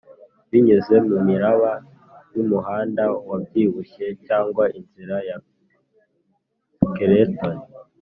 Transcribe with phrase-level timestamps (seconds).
[0.49, 1.71] binyuze mumiraba
[2.35, 5.37] yumuhanda wabyibushye cyangwa inzira ya
[6.87, 7.57] skeleton.